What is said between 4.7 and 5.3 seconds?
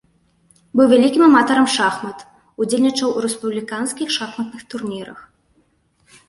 турнірах.